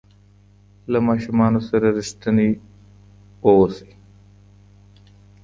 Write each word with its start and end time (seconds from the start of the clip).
له 0.91 0.99
ماشومانو 1.07 1.59
سره 1.69 1.87
رښتیني 1.97 2.49
اوسئ. 3.47 3.91